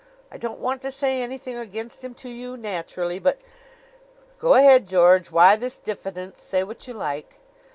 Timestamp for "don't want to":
0.37-0.91